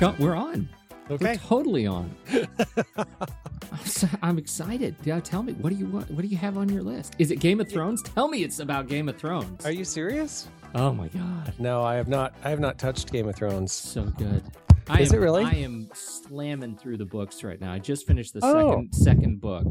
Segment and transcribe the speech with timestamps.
[0.00, 0.68] go- we're on.
[1.08, 1.36] We're Okay.
[1.36, 2.14] totally on.
[2.96, 3.06] I'm,
[3.86, 4.94] so, I'm excited.
[5.04, 6.10] Yeah, tell me what do you want?
[6.10, 7.14] What do you have on your list?
[7.18, 8.02] Is it Game of Thrones?
[8.02, 9.64] Tell me it's about Game of Thrones.
[9.64, 10.48] Are you serious?
[10.74, 12.34] oh my god, No, I have not.
[12.44, 13.72] I have not touched Game of Thrones.
[13.72, 14.42] so good.
[14.90, 15.44] I Is am, it really?
[15.44, 17.72] I am slamming through the books right now.
[17.72, 18.52] I just finished the Oh.
[18.70, 19.66] second second book,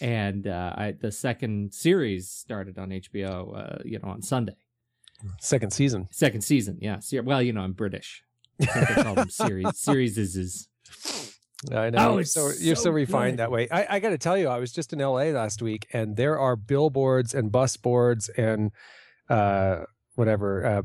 [0.00, 3.56] and uh, I, the second series started on HBO.
[3.56, 4.56] Uh, you know, on Sunday.
[5.40, 6.08] Second season.
[6.12, 6.98] Second season, yeah.
[7.22, 8.22] Well, you know, I'm British.
[8.60, 9.78] I think they call them series.
[9.78, 10.68] Series is is.
[11.72, 12.12] I know.
[12.12, 13.42] Oh, it's so you're so so refined good.
[13.44, 13.68] that way.
[13.70, 16.38] I, I got to tell you, I was just in LA last week, and there
[16.38, 18.70] are billboards and bus boards and
[19.28, 19.80] uh,
[20.14, 20.84] whatever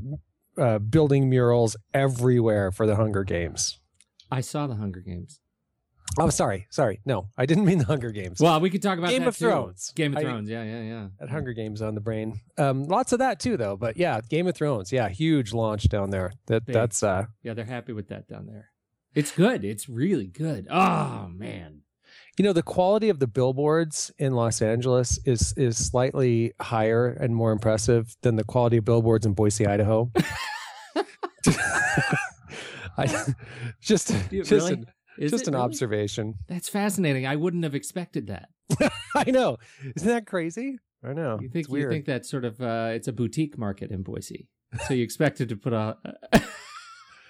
[0.57, 3.79] uh, uh, building murals everywhere for the Hunger Games.
[4.31, 5.39] I saw the Hunger Games.
[6.19, 6.99] Oh, sorry, sorry.
[7.05, 8.39] No, I didn't mean the Hunger Games.
[8.39, 9.45] Well, we could talk about Game of too.
[9.45, 9.91] Thrones.
[9.95, 10.49] Game of I- Thrones.
[10.49, 11.07] Yeah, yeah, yeah.
[11.19, 12.39] That Hunger Games on the brain.
[12.57, 13.75] Um, lots of that too, though.
[13.75, 14.91] But yeah, Game of Thrones.
[14.91, 16.31] Yeah, huge launch down there.
[16.47, 16.73] That Big.
[16.73, 18.69] that's uh, Yeah, they're happy with that down there.
[19.15, 19.63] It's good.
[19.65, 20.67] It's really good.
[20.69, 21.81] Oh man.
[22.37, 27.35] you know the quality of the billboards in Los Angeles is is slightly higher and
[27.35, 30.11] more impressive than the quality of billboards in Boise, Idaho.
[32.97, 33.07] I,
[33.81, 34.73] just You- just really?
[34.73, 34.85] an,
[35.17, 35.65] Is just an really?
[35.65, 36.35] observation.
[36.47, 37.25] That's fascinating.
[37.27, 38.49] I wouldn't have expected that.
[39.15, 39.57] I know,
[39.95, 40.77] isn't that crazy?
[41.03, 41.37] I know.
[41.41, 44.47] You think you think that sort of uh, it's a boutique market in Boise,
[44.87, 45.97] so you expected to put a.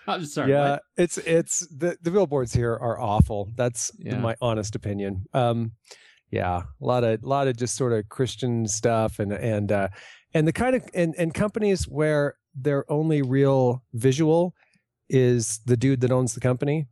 [0.07, 0.51] I'm sorry.
[0.51, 0.83] yeah, what?
[0.97, 3.51] it's it's the the billboards here are awful.
[3.55, 4.19] That's Yeah.
[4.19, 5.25] my honest opinion.
[5.33, 5.71] Um,
[6.29, 9.87] yeah, a lot of a lot of just sort of Christian stuff and and uh,
[10.33, 14.53] and the kind of and and companies where their only real visual
[15.09, 16.85] is the dude that owns the company.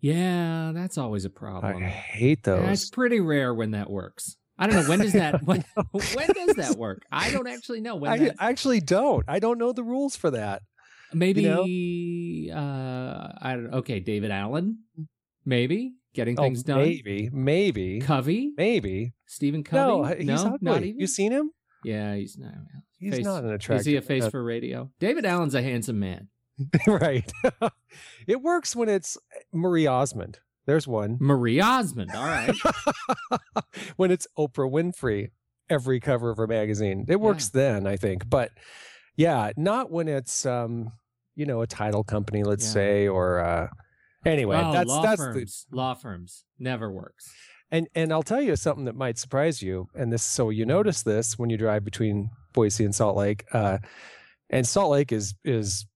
[0.00, 1.82] Yeah, that's always a problem.
[1.82, 4.36] I hate Yeah, it's pretty rare when that works.
[4.58, 7.02] I don't know when does that when when does that work?
[7.10, 9.24] I don't actually know when I that actually don't.
[9.28, 10.62] I don't know the rules for that.
[11.12, 14.78] maybe you uh I don't okay, David Allen
[15.44, 16.78] maybe getting Oh, things done.
[16.78, 19.12] maybe, maybe, Covey, maybe.
[19.26, 20.24] Stephen Covey.
[20.24, 20.98] No, he's no, not even.
[20.98, 21.50] You seen him?
[21.84, 22.52] yeah, he's not.
[22.98, 23.80] He's Face- not an attractive.
[23.80, 24.90] Is he a face uh, for radio?
[24.98, 26.28] David Allen's a handsome man.
[26.86, 27.30] right.
[28.26, 29.16] it works when it's
[29.52, 30.38] Marie Osmond.
[30.66, 31.16] There's one.
[31.20, 32.10] Marie Osmond.
[32.14, 32.54] All right.
[33.96, 35.30] when it's Oprah Winfrey,
[35.68, 37.06] every cover of her magazine.
[37.08, 38.28] It works then, I think.
[38.28, 38.50] But
[39.16, 40.92] yeah, not when it's um,
[41.34, 42.72] you know, a title company, let's Yeah.
[42.72, 43.68] say, or uh
[44.24, 45.66] anyway, oh, that's law that's the.
[45.72, 47.32] Law firms never works.
[47.70, 49.88] and and I'll tell you something that might surprise you.
[49.94, 53.44] And this so you notice this when you drive between Boise and Salt Lake.
[53.52, 53.78] Uh
[54.50, 55.86] and Salt Lake is is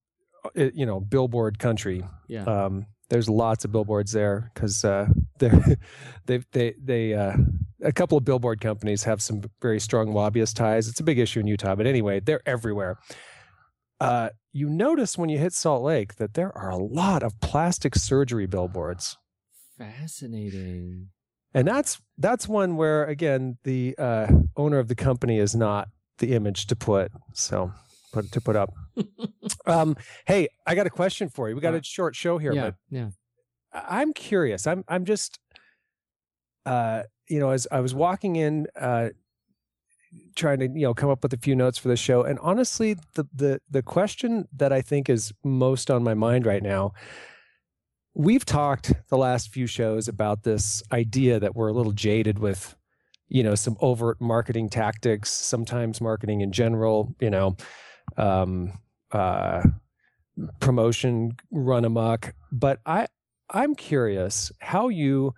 [0.55, 2.05] you know, billboard country.
[2.29, 2.45] Yeah.
[2.45, 5.07] Um, there's lots of billboards there because uh,
[5.39, 5.77] they're
[6.27, 7.35] they they they uh,
[7.83, 10.89] a couple of billboard companies have some very strong lobbyist ties.
[10.89, 12.99] It's a big issue in Utah, but anyway, they're everywhere.
[14.01, 17.95] Uh, you notice when you hit Salt Lake that there are a lot of plastic
[17.95, 19.17] surgery billboards,
[19.79, 21.09] Fascinating.
[21.53, 24.27] and that's that's one where again the uh,
[24.57, 25.89] owner of the company is not
[26.19, 27.73] the image to put so
[28.15, 28.73] put to put up.
[29.67, 31.55] um, hey, I got a question for you.
[31.55, 32.63] We got a short show here, yeah.
[32.63, 33.09] but Yeah.
[33.75, 34.67] I'm curious.
[34.67, 35.39] I'm I'm just
[36.65, 39.11] uh you know as I was walking in uh
[40.37, 42.97] trying to you know come up with a few notes for the show and honestly
[43.15, 46.93] the the the question that I think is most on my mind right now
[48.15, 52.77] we've talked the last few shows about this idea that we're a little jaded with
[53.29, 57.57] you know some overt marketing tactics sometimes marketing in general you know
[58.17, 58.73] um
[59.13, 59.63] uh
[60.61, 62.35] promotion run amok.
[62.51, 63.07] But i
[63.51, 65.35] i'm curious how you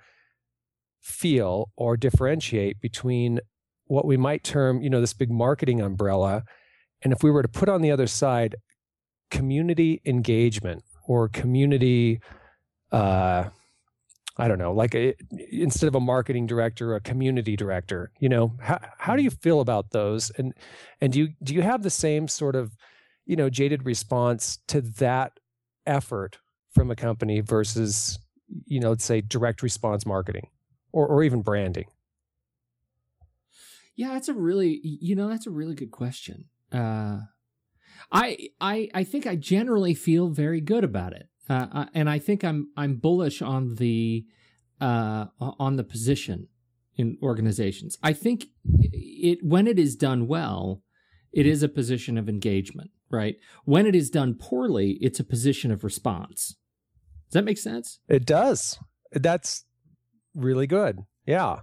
[1.00, 3.40] feel or differentiate between
[3.86, 6.42] what we might term you know this big marketing umbrella
[7.02, 8.56] and if we were to put on the other side
[9.30, 12.20] community engagement or community
[12.92, 13.44] uh
[14.38, 15.14] I don't know, like a,
[15.50, 18.12] instead of a marketing director, a community director.
[18.20, 20.30] You know, how how do you feel about those?
[20.36, 20.52] And
[21.00, 22.76] and do you do you have the same sort of,
[23.24, 25.40] you know, jaded response to that
[25.86, 26.38] effort
[26.70, 28.18] from a company versus,
[28.66, 30.48] you know, let's say direct response marketing
[30.92, 31.86] or or even branding?
[33.96, 36.44] Yeah, that's a really you know that's a really good question.
[36.70, 37.20] Uh,
[38.12, 42.18] I I I think I generally feel very good about it, uh, uh, and I
[42.18, 44.26] think I'm I'm bullish on the
[44.80, 46.48] uh, on the position
[46.96, 47.98] in organizations.
[48.02, 50.82] I think it when it is done well,
[51.32, 53.36] it is a position of engagement, right?
[53.64, 56.56] When it is done poorly, it's a position of response.
[57.28, 58.00] Does that make sense?
[58.08, 58.78] It does.
[59.12, 59.64] That's
[60.34, 61.00] really good.
[61.26, 61.56] Yeah.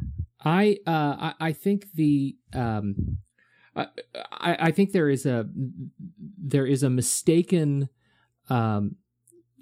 [0.43, 3.17] I uh, I, I think the um,
[3.75, 3.87] I,
[4.31, 5.47] I I think there is a
[6.37, 7.89] there is a mistaken
[8.49, 8.97] um,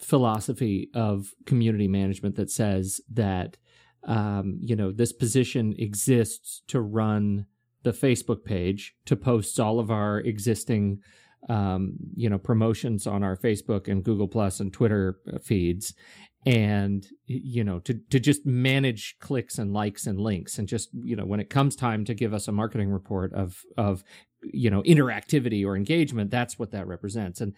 [0.01, 3.57] philosophy of community management that says that
[4.07, 7.45] um, you know this position exists to run
[7.83, 10.99] the Facebook page to post all of our existing
[11.49, 15.93] um, you know promotions on our Facebook and Google Plus and Twitter uh, feeds
[16.45, 21.15] and you know to to just manage clicks and likes and links and just you
[21.15, 24.03] know when it comes time to give us a marketing report of of
[24.41, 27.41] you know interactivity or engagement that's what that represents.
[27.41, 27.53] And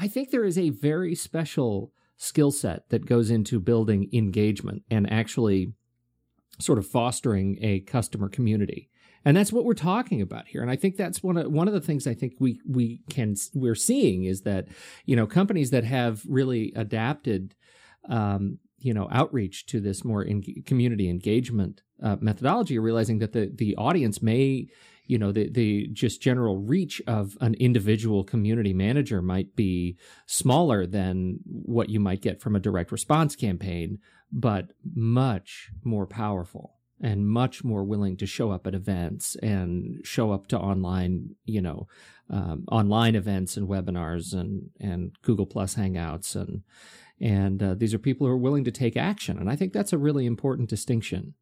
[0.00, 5.10] i think there is a very special skill set that goes into building engagement and
[5.10, 5.72] actually
[6.58, 8.90] sort of fostering a customer community.
[9.24, 10.62] And that's what we're talking about here.
[10.62, 13.34] And i think that's one of one of the things i think we we can
[13.54, 14.68] we're seeing is that
[15.04, 17.54] you know companies that have really adapted
[18.08, 20.26] um, you know outreach to this more
[20.64, 24.68] community engagement uh, methodology are realizing that the the audience may
[25.10, 29.96] you know the the just general reach of an individual community manager might be
[30.26, 33.98] smaller than what you might get from a direct response campaign
[34.32, 40.32] but much more powerful and much more willing to show up at events and show
[40.32, 41.88] up to online, you know,
[42.28, 46.62] um, online events and webinars and and Google Plus Hangouts and
[47.20, 49.92] and uh, these are people who are willing to take action, and I think that's
[49.92, 51.34] a really important distinction.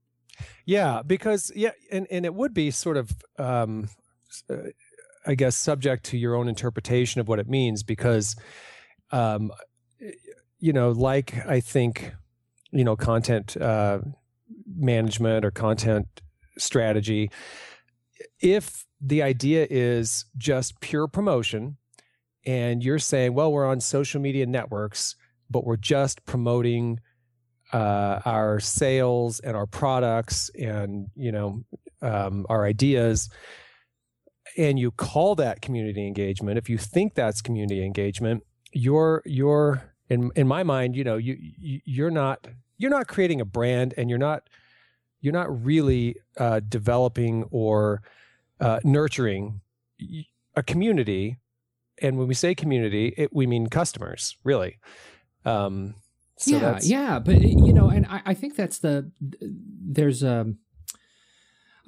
[0.67, 3.11] Yeah, because yeah, and and it would be sort of.
[3.39, 3.89] Um,
[4.51, 4.57] uh,
[5.27, 8.35] I guess subject to your own interpretation of what it means because
[9.11, 9.53] um,
[10.59, 12.13] you know like I think
[12.71, 14.01] you know content uh,
[14.67, 16.07] management or content
[16.57, 17.31] strategy
[18.41, 21.77] if the idea is just pure promotion
[22.45, 25.15] and you're saying well we're on social media networks
[25.51, 26.99] but we're just promoting
[27.73, 31.63] uh, our sales and our products and you know
[32.03, 33.29] um, our ideas
[34.57, 38.43] and you call that community engagement if you think that's community engagement
[38.73, 42.47] you're you're in in my mind you know you you're not
[42.79, 44.49] you're not creating a brand and you're not
[45.21, 48.03] you're not really uh, developing or
[48.61, 49.61] uh, nurturing
[50.55, 51.39] a community.
[52.01, 54.79] And when we say community, it, we mean customers, really.
[55.45, 55.95] Um,
[56.39, 60.55] so yeah, yeah, but you know, and I, I think that's the there's a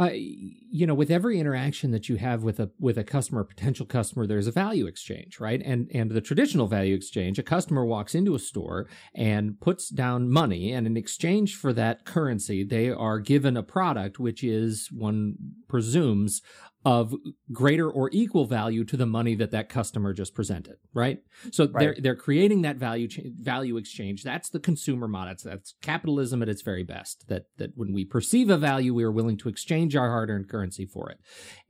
[0.00, 3.84] uh, you know, with every interaction that you have with a with a customer, potential
[3.84, 5.60] customer, there's a value exchange, right?
[5.62, 10.30] And and the traditional value exchange, a customer walks into a store and puts down
[10.30, 15.34] money, and in exchange for that currency, they are given a product which is one
[15.68, 16.40] presumes
[16.84, 17.14] of
[17.52, 21.22] greater or equal value to the money that that customer just presented, right?
[21.52, 21.78] So right.
[21.78, 24.22] they're they're creating that value value exchange.
[24.22, 25.30] That's the consumer model.
[25.32, 27.28] That's, that's capitalism at its very best.
[27.28, 30.86] That that when we perceive a value, we are willing to exchange our hard-earned currency
[30.86, 31.18] for it.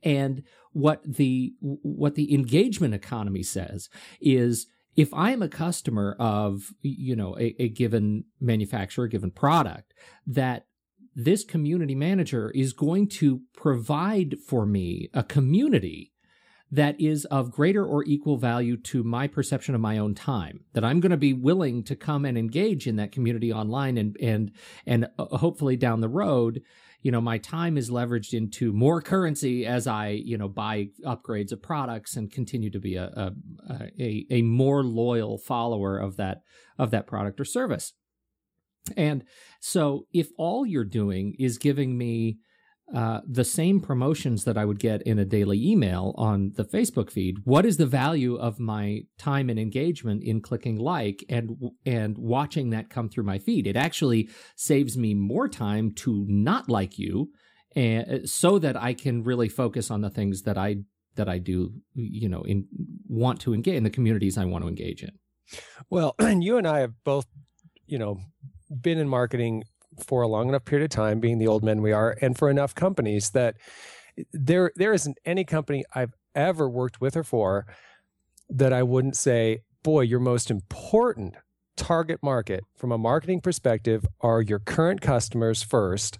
[0.01, 3.89] And what the what the engagement economy says
[4.21, 9.31] is if I am a customer of you know a, a given manufacturer, a given
[9.31, 9.93] product,
[10.25, 10.67] that
[11.15, 16.11] this community manager is going to provide for me a community
[16.71, 20.85] that is of greater or equal value to my perception of my own time that
[20.85, 24.51] i'm going to be willing to come and engage in that community online and and
[24.85, 26.61] and uh, hopefully down the road
[27.01, 31.51] you know my time is leveraged into more currency as i you know buy upgrades
[31.51, 33.33] of products and continue to be a a
[33.99, 36.43] a, a more loyal follower of that
[36.79, 37.93] of that product or service
[38.97, 39.23] and
[39.59, 42.37] so if all you're doing is giving me
[42.93, 47.09] uh, the same promotions that I would get in a daily email on the Facebook
[47.09, 51.51] feed, what is the value of my time and engagement in clicking like and
[51.85, 53.65] and watching that come through my feed?
[53.65, 57.29] It actually saves me more time to not like you,
[57.75, 60.77] and so that I can really focus on the things that I
[61.15, 62.67] that I do, you know, in
[63.07, 65.11] want to engage in the communities I want to engage in.
[65.89, 67.25] Well, and you and I have both,
[67.85, 68.19] you know,
[68.81, 69.63] been in marketing
[70.05, 72.49] for a long enough period of time, being the old men we are, and for
[72.49, 73.55] enough companies that
[74.33, 77.65] there there isn't any company I've ever worked with or for
[78.49, 81.35] that I wouldn't say, boy, your most important
[81.77, 86.19] target market from a marketing perspective are your current customers first.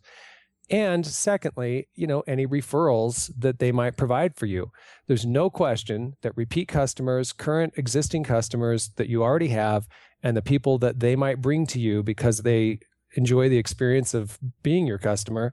[0.72, 4.72] And secondly, you know, any referrals that they might provide for you.
[5.08, 9.88] There's no question that repeat customers, current existing customers that you already have,
[10.24, 12.80] and the people that they might bring to you because they
[13.18, 15.52] enjoy the experience of being your customer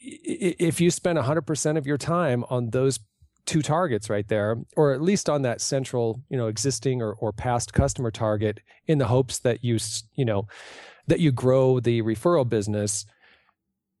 [0.00, 3.00] if you spend 100% of your time on those
[3.44, 7.32] two targets right there or at least on that central you know existing or, or
[7.32, 9.78] past customer target in the hopes that you
[10.14, 10.48] you know
[11.06, 13.06] that you grow the referral business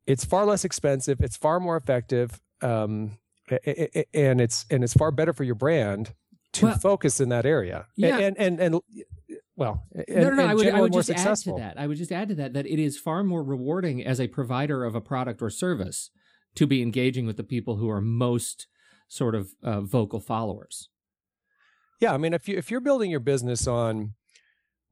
[0.06, 3.18] it's far less expensive it's far more effective um,
[4.12, 6.12] and it's and it's far better for your brand
[6.56, 7.86] to well, focus in that area.
[7.96, 8.18] Yeah.
[8.18, 9.04] And, and, and, and
[9.56, 10.46] well, and, no, no, no.
[10.46, 11.54] I would, I would just successful.
[11.54, 11.80] add to that.
[11.80, 14.84] I would just add to that that it is far more rewarding as a provider
[14.84, 16.10] of a product or service
[16.56, 18.66] to be engaging with the people who are most
[19.08, 20.88] sort of uh, vocal followers.
[22.00, 24.14] Yeah, I mean, if you if you're building your business on,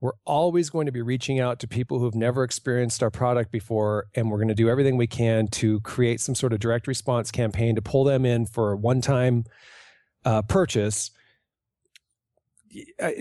[0.05, 4.09] we're always going to be reaching out to people who've never experienced our product before,
[4.15, 7.31] and we're going to do everything we can to create some sort of direct response
[7.31, 9.45] campaign to pull them in for a one time
[10.27, 11.11] uh, purchase.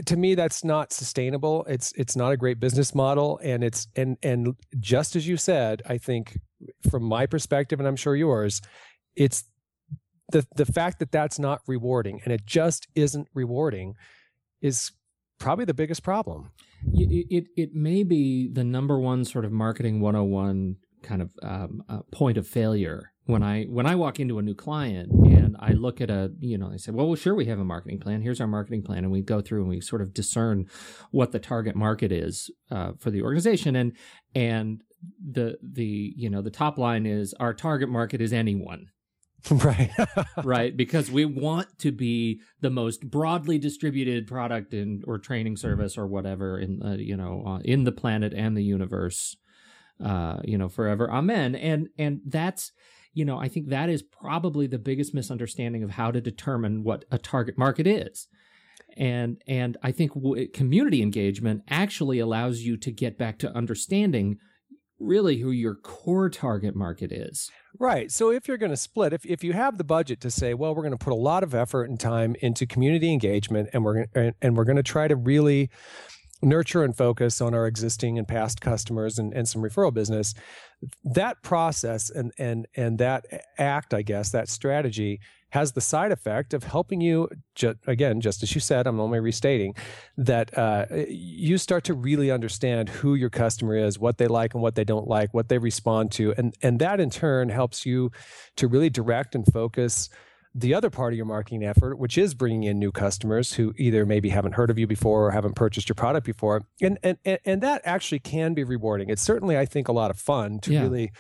[0.08, 1.63] To me that's not sustainable.
[1.70, 5.84] It's it's not a great business model and it's and and just as you said
[5.88, 6.38] i think
[6.90, 8.62] from my perspective and i'm sure yours
[9.16, 9.46] it's
[10.32, 13.96] the the fact that that's not rewarding and it just isn't rewarding
[14.62, 14.92] is
[15.43, 16.51] probably the biggest problem.
[16.93, 21.83] It it, it may be the number one sort of marketing 101 kind of um,
[21.89, 25.71] uh, point of failure when I when I walk into a new client and I
[25.71, 28.21] look at a you know I say well, well sure we have a marketing plan.
[28.21, 30.65] Here's our marketing plan and we go through and we sort of discern
[31.12, 33.75] what the target market is uh, for the organization.
[33.75, 33.97] And
[34.33, 34.81] and
[35.19, 38.88] the the you know the top line is our target market is anyone
[39.51, 39.91] right.
[40.43, 45.97] Right because we want to be the most broadly distributed product in or training service
[45.97, 49.35] or whatever in uh, you know uh, in the planet and the universe
[50.03, 51.12] uh you know forever.
[51.12, 51.55] Amen.
[51.55, 52.71] And and that's
[53.13, 57.05] you know, I think that is probably the biggest misunderstanding of how to determine what
[57.12, 58.27] a target market is.
[58.97, 64.38] And and I think w- community engagement actually allows you to get back to understanding
[65.03, 67.51] really who your core target market is.
[67.79, 68.12] Right.
[68.12, 70.75] So if you're going to split, if, if you have the budget to say, well,
[70.75, 74.05] we're going to put a lot of effort and time into community engagement and we're
[74.13, 75.69] and, and we're going to try to really
[76.43, 80.33] nurture and focus on our existing and past customers and, and some referral business
[81.03, 83.25] that process and and and that
[83.57, 85.22] act i guess that strategy
[85.53, 89.19] has the side effect of helping you ju- again just as you said i'm only
[89.19, 89.75] restating
[90.17, 94.63] that uh, you start to really understand who your customer is what they like and
[94.63, 98.12] what they don't like what they respond to and and that in turn helps you
[98.55, 100.10] to really direct and focus
[100.55, 104.05] the other part of your marketing effort, which is bringing in new customers who either
[104.05, 106.62] maybe haven't heard of you before or haven't purchased your product before.
[106.79, 109.10] And and and that actually can be rewarding.
[109.10, 110.83] It's certainly, I think, a lot of fun to yeah.
[110.83, 111.12] really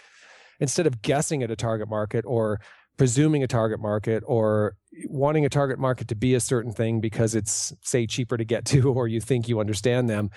[0.59, 2.59] instead of guessing at a target market or
[2.97, 7.35] presuming a target market or wanting a target market to be a certain thing because
[7.35, 10.29] it's say cheaper to get to or you think you understand them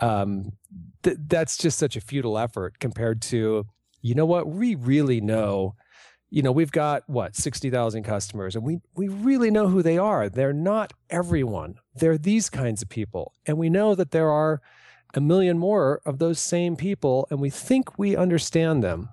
[0.00, 0.52] um,
[1.02, 3.66] th- that's just such a futile effort compared to
[4.00, 5.74] you know what we really know
[6.32, 10.30] you know, we've got what, 60,000 customers and we, we really know who they are.
[10.30, 11.74] They're not everyone.
[11.94, 13.34] They're these kinds of people.
[13.44, 14.62] And we know that there are
[15.12, 19.10] a million more of those same people and we think we understand them.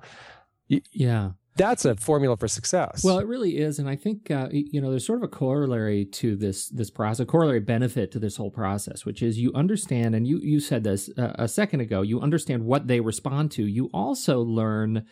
[0.69, 1.31] Yeah.
[1.59, 3.03] That's a formula for success.
[3.03, 6.05] Well, it really is, and I think uh, you know there's sort of a corollary
[6.05, 10.15] to this this process, a corollary benefit to this whole process, which is you understand,
[10.15, 12.01] and you you said this uh, a second ago.
[12.01, 13.65] You understand what they respond to.
[13.67, 15.05] You also learn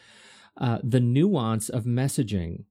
[0.57, 2.63] uh, the nuance of messaging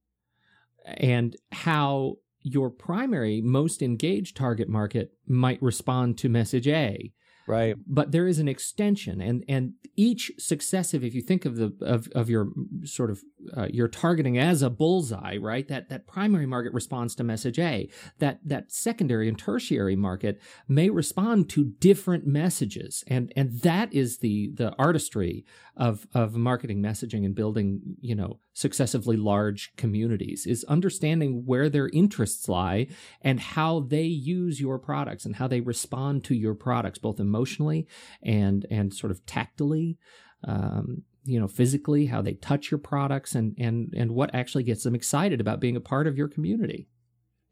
[0.87, 7.13] and how your primary most engaged target market might respond to message A
[7.47, 11.73] right but there is an extension and and each successive if you think of the
[11.81, 12.49] of, of your
[12.85, 13.21] sort of
[13.57, 15.69] uh, your targeting as a bullseye right?
[15.69, 17.89] That that primary market responds to message a.
[18.19, 23.05] That that secondary and tertiary market may respond to different messages.
[23.07, 25.45] And and that is the the artistry
[25.77, 31.89] of of marketing messaging and building you know successively large communities is understanding where their
[31.93, 32.87] interests lie
[33.21, 37.87] and how they use your products and how they respond to your products both emotionally
[38.23, 39.99] and and sort of tactily.
[40.45, 44.85] Um, you know physically how they touch your products and and and what actually gets
[44.85, 46.89] them excited about being a part of your community.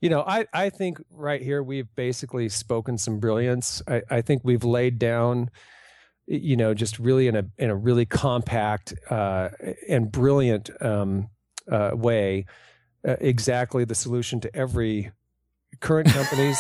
[0.00, 3.82] You know i i think right here we've basically spoken some brilliance.
[3.88, 5.50] I i think we've laid down
[6.26, 9.50] you know, just really in a in a really compact uh,
[9.88, 11.28] and brilliant um,
[11.70, 12.46] uh, way,
[13.06, 15.12] uh, exactly the solution to every
[15.80, 16.58] current company's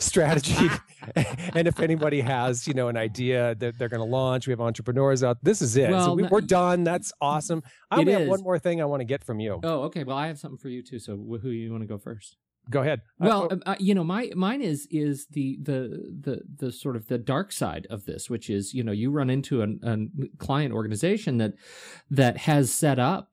[0.00, 0.68] strategy.
[1.54, 4.60] and if anybody has, you know, an idea that they're going to launch, we have
[4.60, 5.38] entrepreneurs out.
[5.42, 5.90] This is it.
[5.90, 6.84] Well, so we, are done.
[6.84, 7.62] That's awesome.
[7.90, 9.60] I only have one more thing I want to get from you.
[9.62, 10.04] Oh, okay.
[10.04, 10.98] Well, I have something for you too.
[10.98, 12.36] So, who you want to go first?
[12.68, 13.00] go ahead.
[13.18, 17.08] Well, uh, uh, you know, my mine is is the the the the sort of
[17.08, 19.96] the dark side of this, which is you know you run into a, a
[20.38, 21.54] client organization that
[22.10, 23.29] that has set up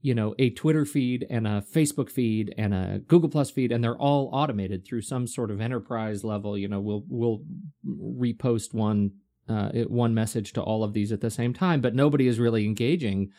[0.00, 3.82] you know a Twitter feed and a Facebook feed and a Google Plus feed, and
[3.82, 6.56] they're all automated through some sort of enterprise level.
[6.56, 7.42] You know, we'll we'll
[7.86, 9.12] repost one
[9.48, 12.64] uh, one message to all of these at the same time, but nobody is really
[12.64, 13.32] engaging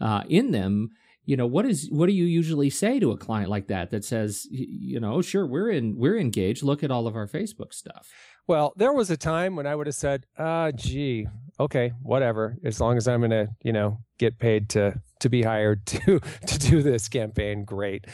[0.00, 0.90] uh, in them.
[1.24, 4.04] You know what is what do you usually say to a client like that that
[4.04, 6.62] says you know sure we're in we're engaged.
[6.62, 8.08] Look at all of our facebook stuff
[8.46, 11.26] well there was a time when i would have said ah gee
[11.58, 15.84] okay whatever as long as i'm gonna you know get paid to to be hired
[15.86, 18.06] to to do this campaign great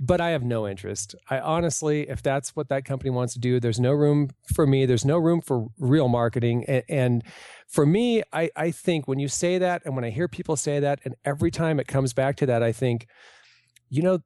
[0.00, 1.16] but I have no interest.
[1.28, 4.86] I honestly, if that's what that company wants to do, there's no room for me.
[4.86, 6.64] There's no room for real marketing.
[6.68, 7.24] And, and,
[7.66, 10.80] for me, I, I think when you say that, and when I hear people say
[10.80, 13.06] that, and every time it comes back to that, I think,
[13.90, 14.20] you know,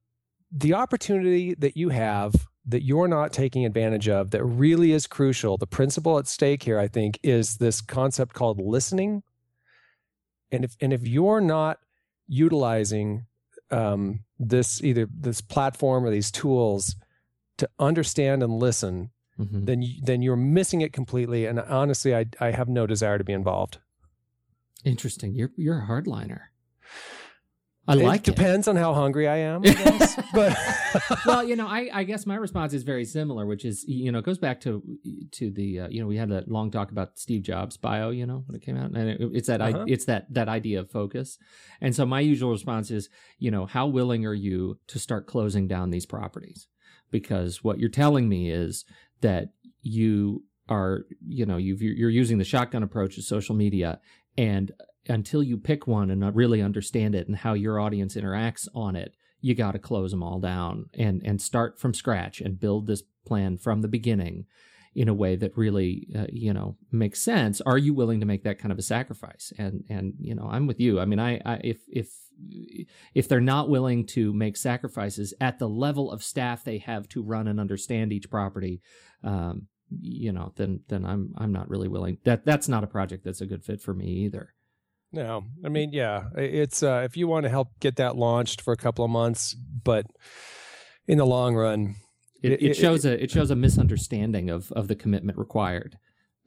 [0.52, 2.35] the opportunity that you have
[2.66, 5.57] that you're not taking advantage of that really is crucial.
[5.57, 9.23] The principle at stake here, I think, is this concept called listening.
[10.50, 11.78] And if and if you're not
[12.28, 13.26] utilizing
[13.71, 16.95] um, this either this platform or these tools
[17.59, 19.64] to understand and listen, mm-hmm.
[19.64, 21.47] then you, then you're missing it completely.
[21.47, 23.78] And honestly, I I have no desire to be involved.
[24.85, 25.35] Interesting.
[25.35, 26.40] You're you're a hardliner.
[27.89, 28.37] I like it.
[28.37, 30.21] Depends on how hungry I am, I guess.
[30.33, 30.57] but
[31.27, 34.19] well, you know, I, I guess my response is very similar, which is you know
[34.19, 34.83] it goes back to
[35.33, 38.27] to the uh, you know we had that long talk about Steve Jobs bio, you
[38.27, 39.81] know, when it came out, and it, it's that uh-huh.
[39.81, 41.39] I, it's that that idea of focus.
[41.81, 43.09] And so my usual response is,
[43.39, 46.69] you know, how willing are you to start closing down these properties?
[47.11, 48.85] Because what you're telling me is
[49.21, 49.49] that
[49.83, 54.01] you are, you know, you've, you're using the shotgun approach to social media
[54.39, 54.73] and
[55.09, 59.14] until you pick one and really understand it and how your audience interacts on it,
[59.40, 63.02] you got to close them all down and and start from scratch and build this
[63.26, 64.47] plan from the beginning
[64.94, 67.61] in a way that really uh, you know makes sense.
[67.62, 69.52] Are you willing to make that kind of a sacrifice?
[69.59, 71.00] And and you know i'm with you.
[71.00, 72.09] I mean i, I if if
[73.14, 77.23] if they're not willing to make sacrifices at the level of staff they have to
[77.23, 78.80] run and understand each property
[79.23, 79.68] um,
[80.00, 82.18] you know then then i'm i'm not really willing.
[82.25, 84.54] That that's not a project that's a good fit for me either
[85.12, 88.73] no, I mean, yeah, it's uh, if you want to help get that launched for
[88.73, 90.06] a couple of months, but
[91.06, 91.97] in the long run,
[92.43, 95.99] it, it, it shows it, a it shows a misunderstanding of of the commitment required.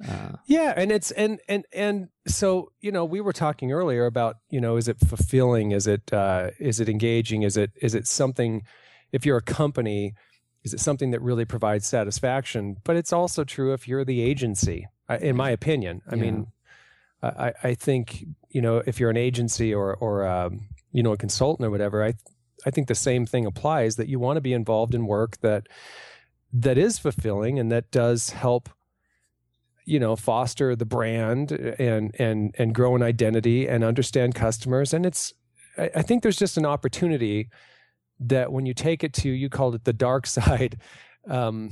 [0.06, 4.38] Uh, yeah, and it's and and and so you know we were talking earlier about
[4.50, 5.72] you know is it fulfilling?
[5.72, 7.44] Is it uh, is it engaging?
[7.44, 8.64] Is it is it something?
[9.12, 10.14] If you're a company,
[10.64, 12.78] is it something that really provides satisfaction?
[12.84, 14.88] But it's also true if you're the agency,
[15.22, 16.02] in my opinion.
[16.10, 16.22] I yeah.
[16.22, 16.48] mean,
[17.38, 21.18] I, I think you know if you're an agency or or um, you know a
[21.18, 22.14] consultant or whatever, I
[22.66, 25.68] I think the same thing applies that you want to be involved in work that
[26.54, 28.70] that is fulfilling and that does help
[29.86, 34.94] you know foster the brand and and and grow an identity and understand customers.
[34.94, 35.34] And it's
[35.78, 37.50] I, I think there's just an opportunity
[38.20, 40.80] that when you take it to you called it the dark side
[41.30, 41.72] um,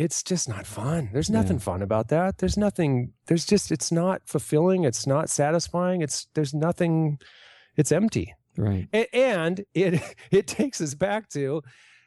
[0.00, 1.10] it's just not fun.
[1.12, 1.62] There's nothing yeah.
[1.62, 2.38] fun about that.
[2.38, 3.12] There's nothing.
[3.26, 4.84] There's just it's not fulfilling.
[4.84, 6.00] It's not satisfying.
[6.00, 7.18] It's there's nothing.
[7.76, 8.34] It's empty.
[8.56, 8.88] Right.
[9.12, 11.62] and it it takes us back to,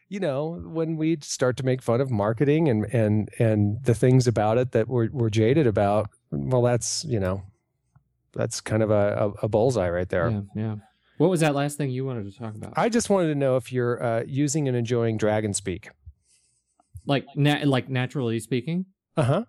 [0.10, 4.26] you know, when we start to make fun of marketing and and and the things
[4.26, 6.10] about it that we're we're jaded about.
[6.32, 7.44] Well, that's you know,
[8.34, 10.32] that's kind of a, a, a bullseye right there.
[10.32, 10.42] Yeah.
[10.56, 10.76] Yeah.
[11.20, 12.74] What was that last thing you wanted to talk about?
[12.76, 15.90] I just wanted to know if you're uh, using and enjoying Dragon Speak
[17.06, 18.86] like na- like naturally speaking.
[19.16, 19.44] Uh huh.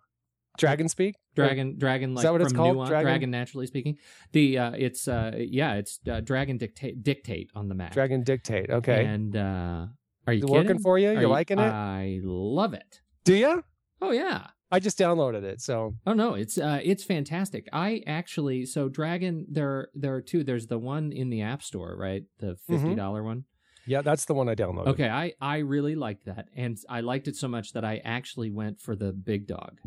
[0.58, 1.16] Dragon speak.
[1.34, 2.86] Dragon, dragon, like Is that what it's called?
[2.86, 3.04] Dragon?
[3.04, 3.30] dragon?
[3.30, 3.96] naturally speaking.
[4.32, 7.92] The uh, it's uh, yeah, it's uh, Dragon dictate dictate on the Mac.
[7.92, 8.70] Dragon dictate.
[8.70, 9.04] Okay.
[9.04, 9.86] And uh,
[10.26, 11.10] are you working for you?
[11.10, 11.62] You're you, liking it?
[11.62, 13.00] I love it.
[13.24, 13.64] Do you?
[14.00, 14.46] Oh yeah.
[14.70, 15.94] I just downloaded it, so.
[16.06, 17.68] Oh no, it's uh, it's fantastic.
[17.72, 20.42] I actually so Dragon there there are two.
[20.42, 22.24] There's the one in the App Store, right?
[22.40, 23.26] The fifty dollars mm-hmm.
[23.26, 23.44] one.
[23.86, 24.88] Yeah, that's the one I downloaded.
[24.88, 28.50] Okay, I I really liked that, and I liked it so much that I actually
[28.50, 29.78] went for the big dog.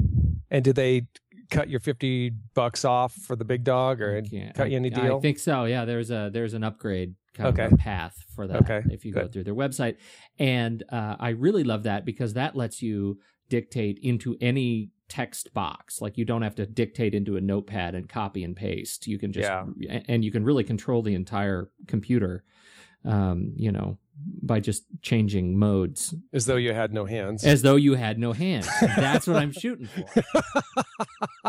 [0.49, 1.07] And did they
[1.49, 4.21] cut your fifty bucks off for the big dog, or
[4.55, 5.17] cut you any deal?
[5.17, 5.65] I think so.
[5.65, 7.65] Yeah, there's a there's an upgrade kind okay.
[7.65, 8.83] of a path for that okay.
[8.91, 9.21] if you Good.
[9.23, 9.97] go through their website,
[10.39, 16.01] and uh, I really love that because that lets you dictate into any text box
[16.01, 19.31] like you don't have to dictate into a notepad and copy and paste you can
[19.31, 20.01] just yeah.
[20.09, 22.43] and you can really control the entire computer
[23.05, 23.97] um, you know,
[24.41, 26.13] by just changing modes.
[26.33, 27.43] As though you had no hands.
[27.43, 28.67] As though you had no hands.
[28.81, 30.23] That's what I'm shooting for.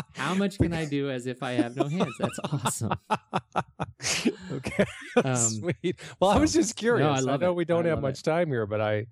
[0.14, 2.14] How much can I do as if I have no hands?
[2.18, 2.92] That's awesome.
[4.52, 4.84] okay.
[5.24, 6.00] Um, Sweet.
[6.20, 7.24] Well, so, I was just curious.
[7.24, 7.56] No, I, I know it.
[7.56, 8.24] we don't I have much it.
[8.24, 9.06] time here, but I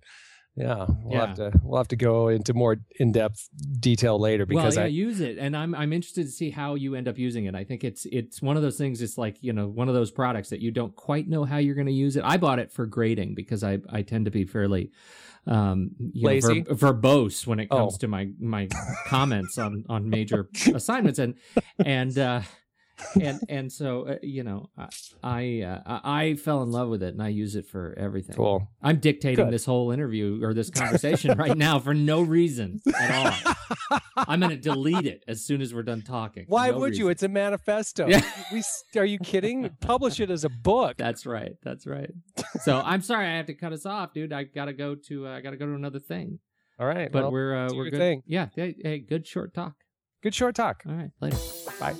[0.56, 1.26] yeah, we'll yeah.
[1.26, 3.46] have to we'll have to go into more in depth
[3.78, 6.76] detail later because well, yeah, I use it, and I'm I'm interested to see how
[6.76, 7.54] you end up using it.
[7.54, 9.02] I think it's it's one of those things.
[9.02, 11.74] It's like you know one of those products that you don't quite know how you're
[11.74, 12.24] going to use it.
[12.24, 14.92] I bought it for grading because I I tend to be fairly
[15.46, 17.98] um lazy know, ver- verbose when it comes oh.
[17.98, 18.66] to my my
[19.06, 21.34] comments on on major assignments and
[21.84, 22.40] and uh
[23.20, 24.88] and and so uh, you know, I
[25.22, 28.36] I, uh, I fell in love with it, and I use it for everything.
[28.36, 28.68] Cool.
[28.82, 29.54] I'm dictating Good.
[29.54, 33.54] this whole interview or this conversation right now for no reason at all.
[34.16, 36.46] I'm going to delete it as soon as we're done talking.
[36.48, 37.08] Why no would you?
[37.08, 38.06] It's a manifesto.
[38.08, 38.22] Yeah.
[38.52, 38.62] We
[38.96, 39.68] are you kidding?
[39.80, 40.96] Publish it as a book.
[40.96, 41.52] That's right.
[41.62, 42.10] That's right.
[42.62, 44.32] So I'm sorry I have to cut us off, dude.
[44.32, 46.38] I gotta go to uh, I gotta go to another thing.
[46.78, 47.10] All right.
[47.10, 47.98] But well, we're uh, we're good.
[47.98, 48.22] thing.
[48.26, 48.48] Yeah.
[48.54, 49.74] Hey, hey, good short talk.
[50.22, 50.82] good short talk.
[50.86, 51.10] All right.
[51.20, 51.38] Later.
[51.78, 51.94] Bye.